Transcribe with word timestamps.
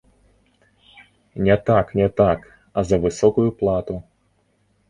Не 1.45 1.57
так, 1.57 1.93
не 1.99 2.07
так, 2.09 2.39
а 2.73 2.83
за 2.83 2.97
высокую 2.97 3.51
плату. 3.51 4.03